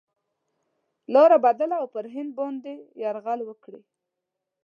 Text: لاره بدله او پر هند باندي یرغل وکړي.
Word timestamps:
لاره 1.13 1.37
بدله 1.45 1.75
او 1.81 1.87
پر 1.93 2.05
هند 2.13 2.31
باندي 2.39 2.75
یرغل 3.01 3.39
وکړي. 3.45 3.81